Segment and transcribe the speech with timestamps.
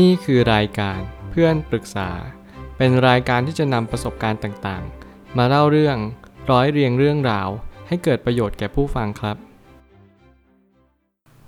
[0.00, 0.98] นี่คือรายการ
[1.30, 2.10] เพื่อนปรึกษา
[2.76, 5.96] เป็นรายการที่จะนำประสบการณ์ต่างๆ มาเล่าเรื่อง
[6.50, 7.48] ร้อยเรียงเรื่องราว
[7.88, 9.36] ให้เกิดประโยชน์แก่ผู้ฟังครับ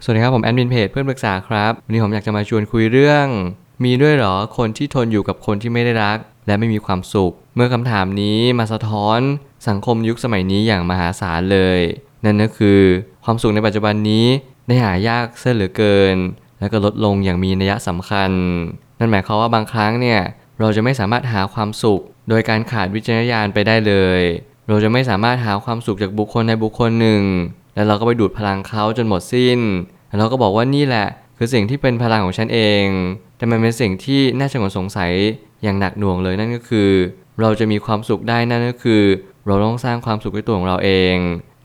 [0.03, 3.27] สวัสดีครับผมแอดมินเพจเพื่อนปรึกษาครับ วันนี้ผมอยากจะมาชวนคุยเรื่อง
[3.85, 9.21] มีด้วยหรอคนที่ทนอยู่กับคนที่ไม่ได้รัก และไม่มีความสุข เมื่อคำถามนี้มาสะท้อน
[9.69, 11.81] สังคมยุคสมัยนี้อย่างมหาศาลเลย
[12.25, 12.81] นั่นก็คือ
[13.25, 14.27] ความสุขในปัจจุบันนี้
[14.67, 16.17] ได้หายากเสียเหลือเกิน
[16.65, 18.31] และก็ลดลงอย่างมีนัยสำคัญ
[18.99, 20.21] นั่นหมายความว่าบางครั้งเนี่ย
[20.61, 24.21] เราจะไม่สามารถหาความสุข โดยการขาดวิจารณญาณไปได้เลย
[24.69, 27.23] เราจะไม่สามารถหาความสุขจากบุคคลในบุคคลหนึ่ง
[27.75, 29.61] แล้วเราก็ไปดูดพลังเขาจนหมดสิ้น
[30.09, 32.85] แล้วเราก็บอกว่านี่แหละ คือสิ่งที่เป็นพลังของฉันเอง
[33.37, 35.13] แต่มันเป็นสิ่งที่น่าชงนสงสัย
[35.63, 36.89] อย่างหนักหน่วงเลยนั่นก็คือ
[37.41, 39.03] เราจะมีความสุขได้นั่นก็คือ
[39.47, 41.17] เราต้องสร้างความสุขด้วยตัวของเราเอง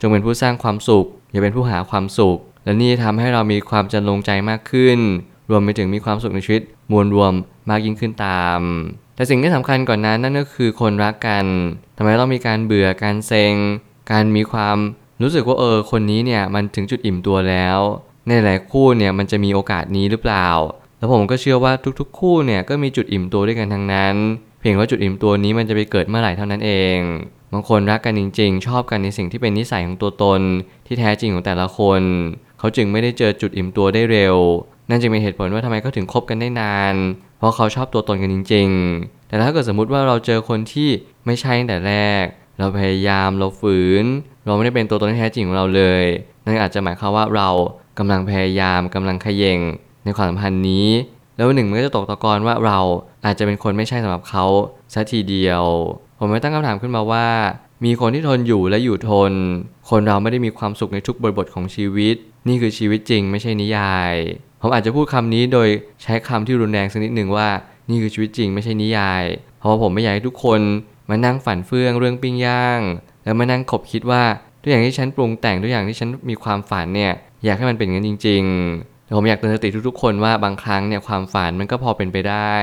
[0.02, 2.38] จงเป็นผู้สร้างความสุข อย่าเป็นผู้หาความสุข
[2.70, 5.00] และนี่ทำให้เรามีความจันลงใจมากขึ้น
[5.50, 6.62] รวมไปถึงมีความสุขในชีวิต
[6.92, 7.34] มวลรวม
[7.70, 8.60] มากยิ่งขึ้นตาม
[9.16, 11.46] แต่สิ่งที่สำคัญก่อนนั้นนั่นก็คือคนรักกัน
[11.98, 13.56] ทำไมต้องมีการเบื่อการเซ็ง
[14.12, 14.78] การมีความ
[15.22, 17.80] รู้สึกว่าเออคนนี้เนี่ยมันถึงจุดอิ่มตัวแล้ว
[18.28, 20.48] ในหลายคู่เนี่ยมันจะมีโอกาสนี้หรือเปล่า
[20.98, 24.16] แล้วผมก็เชื่อว่าทุกๆ คู่เนี่ยก็มีจุดอิ่มตัวด้วยกันทั้งนั้น
[24.60, 27.00] เพียงว่าจุดอิ่มตัวนี้มันจะไปเกิดเมื่อไหร่เท่านั้นเอง
[27.54, 30.42] บางคนรักกันจริงๆ ชอบกันในสิ่งที่เป็นนิสัยของตัวตน
[30.86, 32.02] ที่แท้จริงของแต่ละคน
[32.60, 34.36] เขาจึงไม่ได้เจอจุดอิ่มตัวได้เร็ว
[34.90, 36.96] นั่นจึงเป็นเหตุผลว่าทำไมเขาถึงคบกันได้นาน
[37.38, 40.90] เพราะเขาชอบตัวตนกันจริง ๆ แต่ถ้าเกิดสมมุติว่าเราเจอคนที่
[41.26, 42.26] ไม่ใช่ตั้งแต่แรก
[42.60, 44.06] เราพยายามเราฝืน
[44.46, 46.04] เราไม่ได้เป็นตัวตนที่แท้จริงของเราเลย
[46.46, 47.50] นั่นอาจจะหมายความว่าเรา
[47.98, 49.60] กำลังพยายามกำลังขย่ง
[50.04, 50.88] ในความสัมพันธ์นี้
[51.36, 52.80] แล้ววันหนึ่งมันก็จะตกตะกอนว่าเรา
[53.26, 54.46] อาจจะเป็นคนไม่ใช่สำหรับเขา
[54.94, 55.64] ซะทีเดียว
[56.20, 57.28] ผมไม่ตั้งคำถามขึ้นมาว่า
[57.86, 59.34] มีคนที่ทนอยู่และอยู่ทน
[59.90, 62.16] คนเราไม่ได้มีความสุขในทุกบริบทของชีวิต
[62.48, 64.14] นี่คือชีวิตจริงไม่ใช่นิยาย
[64.62, 65.68] ผมอาจจะพูดคำนี้โดย
[66.04, 67.48] ใช้คำที่รุนแรงสักนิดหนึ่งว่า
[67.90, 69.24] นี่คือชีวิตจริงไม่ใช่นิยาย
[69.60, 70.62] เพราะว่าผมไม่อยากให้ทุกคน
[71.10, 72.82] มานั่งฝันเฟื่องเรื่องปิ้งย่าง
[73.24, 74.24] แล้วมานั่งขบคิดว่า
[74.62, 77.14] ทุกอย่างที่ฉันปรุงแต่งทุกอย่างที่ฉันมีความฝันเนี่ย
[77.46, 82.56] อยากให้มันเป็นงั้นจริงๆแต่ผมอยากเตือนสติทุกๆ คนว่าบางครั้งเนี่ยความฝันมันก็พอเป็นไปได้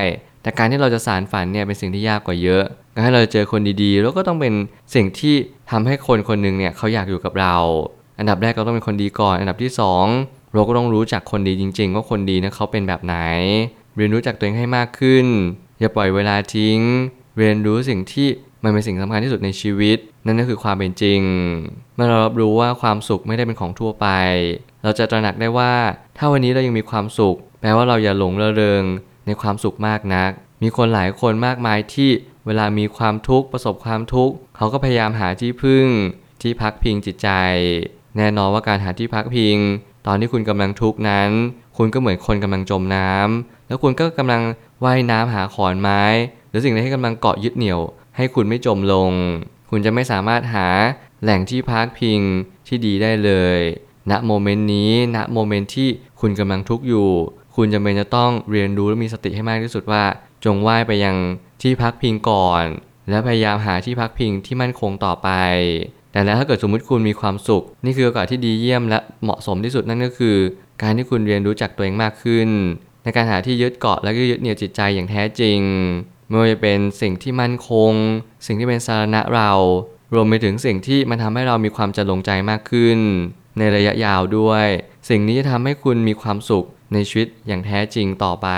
[0.43, 2.65] แต่การที่เราจะสารฝันเนี่ยเป็นสิ่งที่ยากกว่าเยอะ
[2.97, 4.55] การให้เราเจอคนดีๆ แล้วก็ต้องเป็น
[4.95, 5.35] สิ่งที่
[5.71, 7.57] ทำให้คนคนหนึ่งเนี่ยเขาอยากอยู่กับเรา
[8.19, 9.71] อันดับแรกเราต้องเป็นคนดีก่อน อันดับที่
[10.13, 13.17] 2 เราก็ต้องรู้จักคนดีจริง ๆ ว่าคนดีเนี่ยเขาเป็นแบบไหน
[13.97, 15.27] เรียนรู้จักตัวเองให้มากขึ้น
[15.81, 16.79] อย่าปล่อยเวลาทิ้ง
[17.39, 18.29] เรียนรู้สิ่งที่
[18.65, 21.21] มันเป็นสิ่งสำคัญที่สุดในชีวิต นั่นก็คือความเป็นจริง
[21.95, 24.07] เมื่อเรารับรู้ว่าความสุขไม่ได้เป็นของทั่วไป
[24.83, 25.73] เราจะตระหนักได้ว่า
[26.17, 28.83] ถ้าวันนี้เรายังมีความสุข แปลว่าเราอย่าหลงระเริง
[29.27, 30.31] ในความสุขมากนัก
[30.63, 32.11] มีคนหลายคนมากมายที่
[32.47, 35.87] เวลามีความทุกข์ประสบความทุกข์เขาก็พยายามหาที่พึ่ง
[36.43, 37.29] ที่พักพิงจิตใจ
[38.17, 39.57] แน่นอนว่าการหาที่พักพิง
[40.07, 41.31] ตอนที่คุณกำลังทุกข์นั้น
[41.77, 44.43] คุณก็เหมือนคนกำลังจมน้ำแล้วคุณก็กำลัง
[44.85, 46.03] ว่ายน้ำหาขอนไม้
[46.49, 47.81] หรือสิ่งใดที่กำลังเกาะยึดเหนี่ยว
[48.17, 49.13] ให้คุณไม่จมลง
[49.71, 50.69] คุณจะไม่สามารถหา
[51.23, 52.21] แหล่งที่พักพิง
[52.67, 53.59] ที่ดีได้เลย
[54.11, 55.89] ณ โมเมนต์นี้ ณ โมเมนต์ที่
[56.21, 57.09] คุณกำลังทุกข์อยู่
[57.57, 60.05] คุณจำเป็นจะต้องเรียนรู้และมีสติให้มากที่สุดว่า
[60.45, 61.17] จงว่ายไปยัง
[61.63, 62.65] ที่พักพิงก่อน
[63.11, 65.29] และพยายามหาที่พักพิงที่มั่นคงต่อไป
[66.13, 70.37] แต่แล้วถ้าเกิดสมมุติคุณมีความสุข นี่คือโอกาสที่ดีเยี่ยมและเหมาะสมที่สุดนั่นก็คือ
[70.83, 72.49] การที่คุณเรียนรู้จักตัวเองมากขึ้น
[73.03, 75.61] ในการหาที่ยึดเกาะและก็ยึดเหนี่ยวจิตใจอย่างแท้จริง
[76.29, 77.93] ไม่ว่าจะเป็นสิ่งที่มั่นคง
[78.47, 79.53] สิ่งที่เป็นสาระเรา
[80.15, 82.99] รวมไปถึงสิ่งที่มันทำให้เรามีความจะลงใจมากขึ้น
[83.59, 84.67] ในระยะยาวด้วย
[85.09, 88.49] สิ่งนี้จะทำให้คุณมีความสุขในชีวิตอย่างแท้จริงต่อไป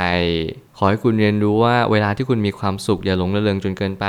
[0.81, 4.06] ขอให้คุณเรียนรู้ว่าเวลาที่คุณมีความสุขอย่าหลงระเริงจนเกินไป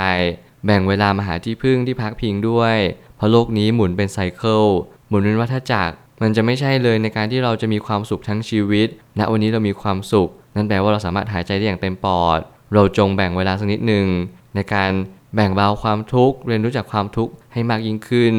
[0.66, 2.78] แบ่งเวลามาหาที่พึ่งที่พักพิงด้วย
[3.18, 4.64] เพราะโลกนี้หมุนเป็นไซเคิล
[5.10, 8.88] หมุนเป็นวัฏจักร มันจะไม่ใช่เลยในการที่เราจะมีความสุขทั้งชีวิต
[9.20, 12.40] ณวันนี้เรามีความสุข นั่นแปลว่าเราสามารถหายใจได้อย่างเต็มปอด
[12.74, 14.08] เราจงแบ่งเวลาสักนิดหนึ่ง
[14.56, 14.92] ในการ
[15.36, 18.36] แบ่งเบาความทุกข์เรียนรู้จักความทุกข์ให้มากยิ่งขึ้น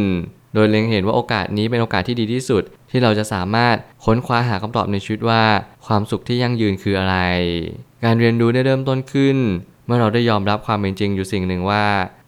[0.54, 5.42] โดยเล็งเห็นว่าโอกาสนี้เป็นโอกาสที่ดีที่สุด ที่เราจะสามารถค้นคว้าหาคำตอบในชีวิตว่า
[5.86, 7.16] ความสุขที่ยั่งยืนคืออะไร
[8.04, 9.36] การเรียนรู้ได้เริ่มต้นขึ้น
[9.86, 11.84] เมื่อเราได้ยอมรับความเป็นจริงอยู่สิ่งหนึ่งว่า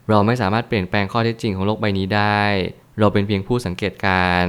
[0.09, 2.43] เราไม่สามารถเปลี่ยนแปลงข้อเท็จจริงของโลกใบนี้ได้
[2.99, 4.47] เราเป็นเพียงผู้สังเกตการ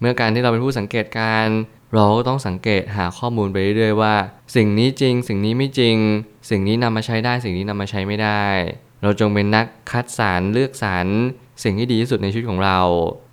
[0.00, 1.46] เมื่อการที่เราเป็นผู้สังเกตการ
[1.92, 4.14] เราก็ต้องสังเกตหาข้อมูลไปเรื่อยๆว่า
[4.56, 5.96] สิ่งนี้จริง สิ่งนี้ไม่จริง
[6.50, 8.44] สิ่งนี้นำมาใช้ได้ สิ่งนี้นำมาใช้ไม่ได้
[9.02, 11.06] เราจงเป็นนักคัดสรรเลือกสรร
[11.62, 12.78] สิ่งที่ดีที่สุดในชีวิตของเรา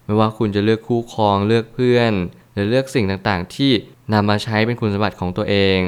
[0.06, 2.14] ไม่ว่าคุณจะเลือกคู่ครองเลือกเพื่อน
[2.54, 3.72] หรือเลือกสิ่งต่างๆ ที่
[4.14, 5.80] นำมาใช้เป็นคุณสมบัติของตัวเอง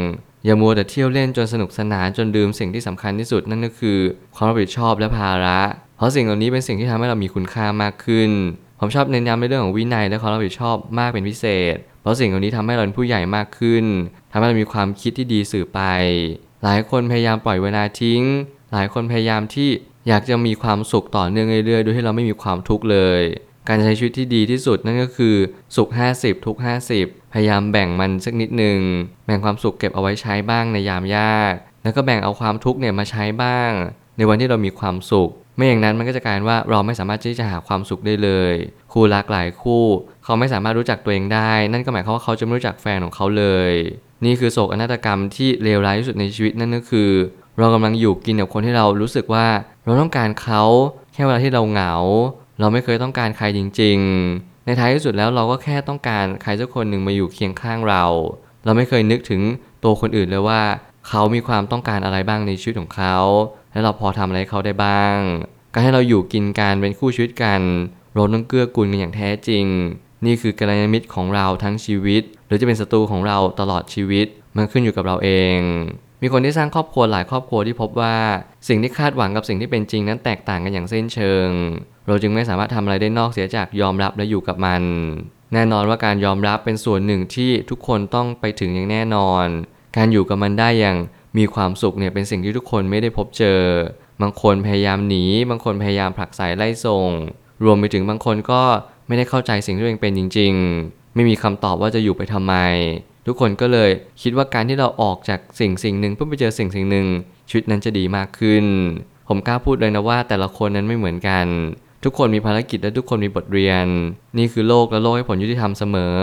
[0.46, 4.00] อย่ามัวแต่เที่ยวเล่นจนสนุกสนานจนลืมสิ่งที่สำคัญที่สุดนั่นก็คือ
[4.36, 5.60] ความรับผิดชอบและภาระ
[5.98, 8.30] เพราะสิ่งเหล่านี้เป็นสิ่งที่ทำให้เรามีคุณค่ามากขึ้น
[8.80, 13.86] ผมชอบเน้นย้ำในเรื่องของวินัยและความรับผิดชอบมากเป็นพิเศษ เพราะสิ่งเหล่านี้ทำให้เราเป็นผู้ใหญ่มากขึ้น
[14.32, 15.80] ทำให้เรามีความคิดที่ดีสื่อไป
[16.64, 18.22] หลายคนพยายามปล่อยเวลาทิ้ง
[18.72, 19.70] หลายคนพยายามที่
[20.08, 23.22] อยากจะมีความสุขต่อเนื่องเรื่อยๆโดยที่เราไม่มีความทุกข์เลย
[23.68, 25.36] การใช้ชีวิตที่ดีที่สุดนั่นก็คือ
[25.76, 26.58] สุข 50 ทุก
[26.96, 28.80] 50 พยายามแบ่งมันสักนิดหนึ่ง
[29.26, 31.54] แบ่งความสุขเก็บเอาไว้ใช้บ้างในยามยาก
[31.84, 33.72] แล้วก็แบ่งเอาความทุกข์เนี่ยมาใช้บ้าง
[34.18, 38.54] ในวันที่เรามีความสุข ไม่อย่างนั้นมันก็จะกลายว่าเราไม่สามารถที่จะหาความสุขได้เลย
[38.94, 39.84] คู่รักหลายคู่
[40.24, 43.72] เขาไม่สามารถรู้จักตัวเองได้ นั่นก็หมายความว่าเขาจะไม่รู้จักแฟนของเขาเลย
[44.26, 47.12] นี่คือโศกอนาฏกรรมที่เลวร้ายที่สุดในชีวิตนั่นก็คือ
[47.60, 49.48] เรากำลังอยู่กินกับคนที่เรารู้สึกว่า
[49.86, 50.64] เราต้องการเขา
[51.14, 51.94] แค่เวลาที่เราเหงา
[52.60, 53.98] เราไม่เคยต้องการใครจริง
[54.32, 58.04] ๆ ในท้ายที่สุดแล้วเราก็แค่ต้องการใครสักคนหนึ่งมาอยู่เคียงข้างเรา
[58.66, 59.42] เราไม่เคยนึกถึง
[59.84, 60.62] ตัวคนอื่นเลยว่า
[61.08, 63.18] เขามีความต้องการอะไรบ้างในชีวิตของเขา
[63.72, 65.18] และเราพอทำอะไรเขาได้บ้าง
[65.74, 67.62] การให้เราอยู่กินกันเป็นคู่ชีวิตกัน
[68.14, 69.66] เราต้องเกื้อกูลกันอย่างแท้จริง
[70.26, 75.60] นี่คือกัลยาณมิตรของเราทั้งชีวิต หรือจะเป็นศัตรูของเราตลอดชีวิต มันขึ้นอยู่กับเราเอง
[76.22, 78.16] มีคนที่สร้างครอบครัวหลายครอบครัวที่พบว่า
[78.68, 81.48] สิ่งที่คาดหวังกับสิ่งที่เป็นจริงนั้นแตกต่างกันอย่างเส้นเชิง
[82.08, 84.82] เราจึงไม่สามารถทำอะไรได้นอกเสียจากยอมรับและอยู่กับมัน
[85.54, 89.46] แน่นอนว่าการยอมรับเป็นส่วนหนึ่งที่ทุกคนต้องไปถึงอย่างแน่นอน
[89.98, 90.98] การอยู่กับมันได้อย่าง
[91.38, 93.60] มีความสุขเนี่ยเป็นสิ่งที่ทุกคนไม่ได้พบเจอ
[94.22, 97.10] บางคนพยายามหนี บางคนพยายามผลักไสไล่ส่ง
[97.64, 98.62] รวมไปถึงบางคนก็
[99.08, 100.54] ไม่ได้เข้าใจสิ่งที่ตัวเองเป็นจริง
[100.84, 102.56] ๆ ไม่มีคำตอบว่าจะอยู่ไปทำไม
[103.28, 103.90] ทุกคนก็เลย
[104.22, 107.08] คิดว่าการที่เราออกจากสิ่งสิ่งหนึ่งเพื่อไปเจอสิ่งสิ่งหนึ่ง
[107.50, 108.66] ชีวิตนั้นจะดีมากขึ้น
[109.28, 111.46] ผมกล้าพูดเลยนะว่าแต่ละคนนั้นไม่เหมือนกัน
[112.06, 113.86] ทุกคนมีภารกิจและทุกคนมีบทเรียน
[114.38, 116.18] นี่คือโลกและโลกให้ผลยุติธรรมเสมอ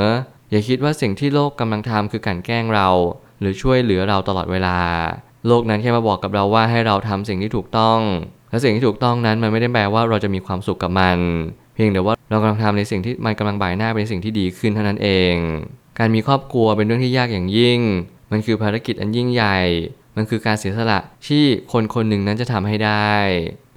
[0.51, 2.89] อย่าคิดว่าสิ่งที่โลกกำลังทำคือการแกล้งเรา
[3.41, 4.79] หรือช่วยเหลือเราตลอดเวลา
[5.47, 7.99] โลกนั้นแค่มาบอกกับเราว่าให้เราทำสิ่งที่ถูกต้อง
[8.51, 11.19] และสิ่งที่ถูกต้องนั้นมันไม่ได้แปลว่าเราจะมีความสุขกับมัน
[11.75, 15.35] เพียงแต่ว่าเรากำลังทำในสิ่งที่มันกำลังบ่ายหน้าเป็นสิ่งที่ดีขึ้นเท่านั้นเอง
[15.99, 17.81] การมีครอบครัวเป็นเรื่องที่ยากอย่างยิ่ง
[18.31, 19.59] มันคือภารกิจอันยิ่งใหญ่
[20.17, 23.13] มันคือการเสียสละที่คนคนหนึ่งนั้นจะทำให้ได้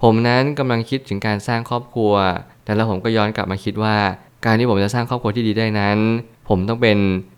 [0.01, 2.13] ผมนั้นกำลังคิดถึงการสร้างครอบครัว
[2.63, 3.95] แต่แล้วผมก็ย้อนกลับมาคิดว่า
[4.45, 5.97] การที่ผมจะสร้างครอบครัวที่ดีได้นั้น
[6.50, 6.97] ผมต้องเป็น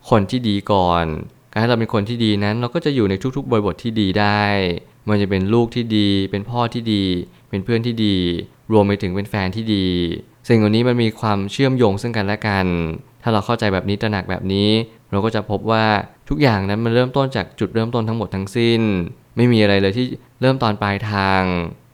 [0.09, 1.06] คนที่ดีก่อน
[1.51, 4.44] การที่เราเป็นคนที่ดีนั้น เราก็จะอยู่ในทุกๆบริบทที่ดีได้
[5.07, 7.04] มันจะเป็นลูกที่ดี เป็นพ่อที่ดี
[7.50, 8.15] เป็นเพื่อนที่ดี
[8.71, 9.86] รวมไปถึงเป็นแฟนที่ดี
[10.48, 12.65] สิ่งเหล่านี้มันมีความเชื่อมโยงซึ่งกันและกัน
[13.24, 14.69] ถ้าเราเข้าใจแบบนี้ตระหนักแบบนี้
[15.12, 15.86] เราก็จะพบว่า
[16.30, 18.81] ทุกอย่างนั้นมันเริ่มต้นจากจุดเริ่มต้นทั้งหมดทั้งสิ้น
[19.36, 20.06] ไม่มีอะไรเลยที่
[20.42, 21.42] เริ่มตอนปลายทาง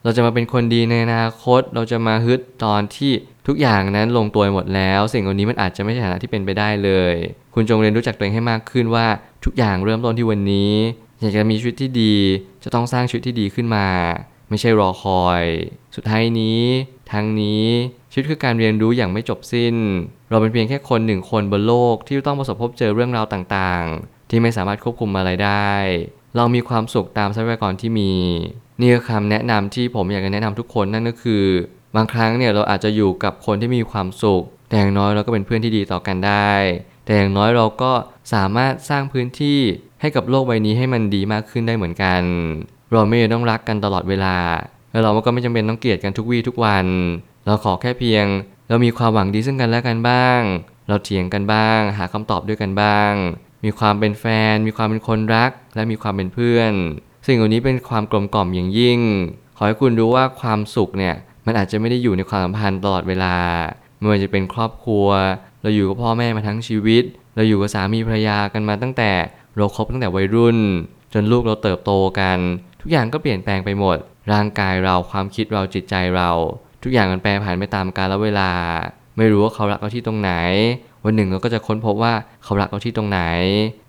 [0.04, 3.12] เราจะมาเป็นคนดีในอนาคต เราจะมาฮึดตอนที่
[3.48, 7.16] ทุกอย่างนั้นลงตัวหมดแล้ว สิ่งเหล่านี้มันอาจจะไม่ใช่ฐานะที่เป็นไปได้เลย
[7.54, 9.08] คุณจงเรียนรู้จักตัวเองให้มากขึ้นว่า
[9.46, 10.74] ทุกอย่างเริ่มต้นที่วันนี้
[11.22, 12.16] อยากจะมีชีวิตที่ดี
[12.64, 13.88] จะต้องสร้างชีวิตที่ดีขึ้นมา
[14.50, 15.44] ไม่ใช่รอคอย
[15.96, 16.62] สุดท้ายนี้
[17.12, 17.66] ทั้งนี้
[18.12, 19.76] ชีวิตคือการเรียนรู้อย่างไม่จบสิ้น
[20.30, 25.72] เราเป็นเพียงแค่คนหนึ่งคนบนโลกที่ต้องประสบพบเจอเรื่องราวต่างๆ ที่ไม่สามารถควบคุมอะไรได้
[26.36, 28.12] เรามีความสุขตามทรัพยากรที่มี
[28.80, 31.44] นี่คือคำแนะนำที่ผมอยากจะแนะนำทุกคนนั่นก็คือ
[31.96, 36.52] บางครั้งเนี่ยเราอาจจะอยู่กับคนที่มีความสุข แต่อย่างน้อยเราก็เป็นเพื่อนที่ดีต่อกันได้
[37.06, 37.92] แต่อย่างน้อยเราก็
[38.34, 39.60] สามารถสร้างพื้นที่
[40.02, 42.22] ให้กับโลกใบนี้ให้มันดีมากขึ้นได้เหมือนกัน
[42.92, 44.38] เราไม่ต้องรักกันตลอดเวลา
[44.92, 46.86] แล้วเราก็ไม่จำเป็นต้องเกลียดกันทุกวี่ทุกวัน
[47.46, 48.26] เราขอแค่เพียง
[48.70, 50.40] เรามีความหวังดีซึ่งกันและกันบ้าง
[50.88, 53.12] เราเถียงกันบ้าง หาคำตอบด้วยกันบ้าง
[53.64, 56.74] มีความเป็นแฟน มีความเป็นคนรัก และมีความเป็นเพื่อน
[57.28, 59.00] สิ่งเหล่านี้เป็นความกลมกล่อมอย่างยิ่ง
[59.58, 61.16] ขอให้คุณรู้ว่าความสุขเนี่ย
[61.46, 63.36] มันอาจจะไม่ได้อยู่ในความสัมพันธ์ตลอดเวลา
[64.00, 65.08] ไม่ว่าจะเป็นครอบครัว
[65.62, 67.04] เราอยู่กับพ่อแม่มาทั้งชีวิต
[67.36, 69.12] เราอยู่กับสามีภรรยากันมาตั้งแต่
[69.58, 70.58] เราคบตั้งแต่วัยรุ่น
[71.14, 72.38] จนลูกเราเติบโตกัน
[72.82, 73.98] ทุกอย่างก็เปลี่ยนแปลงไปหมด
[74.34, 76.30] ร่างกายเราความคิดเราจิตใจเรา
[76.84, 78.52] ทุกอย่างมันแปรผันไปตามกาลเวลา
[79.18, 80.32] ไม่รู้ว่าเขารักเราที่ตรงไหน
[81.06, 82.14] วันหนึ่งเราก็จะค้นพบว่า
[82.44, 83.22] เขารักเราที่ตรงไหน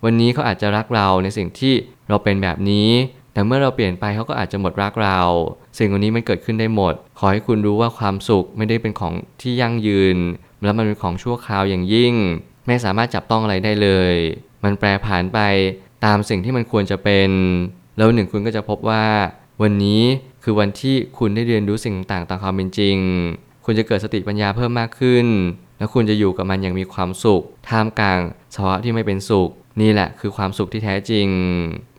[0.05, 1.75] วันนี้เขาอาจจะรักเราในสิ่งที่
[2.09, 2.91] เราเป็นแบบนี้
[3.35, 5.21] แต่เมื่อเราเปลี่ยนไปเขาก็อาจจะหมดรักเรา
[5.79, 10.17] สิ่งเหล่านี้มันเกิดขึ้นได้หมด ขอให้คุณรู้ว่าความสุขไม่ได้เป็นของที่ยั่งยืน
[10.65, 12.15] แล้วมันเป็นของชั่วคราวอย่างยิ่ง
[12.67, 14.15] ไม่สามารถจับต้องอะไรได้เลย
[14.65, 15.41] มันแปรผันไป
[16.05, 17.31] ตามสิ่งที่มันควรจะเป็น
[17.97, 19.05] แล้วหนึ่งคุณก็จะพบว่า
[19.63, 20.03] วันนี้
[20.43, 22.97] คือวันที่คุณได้เรียนรู้สิ่งต่างๆตามความเป็นจริง
[23.65, 25.27] คุณจะเกิดสติปัญญาเพิ่มมากขึ้น
[25.79, 28.21] แล้วคุณจะอยู่กับมันอย่างมีความสุข ท่ามกลาง
[28.55, 29.51] สภาวะที่ไม่เป็นสุข
[29.81, 31.27] นี่แหละคือความสุขที่แท้จริง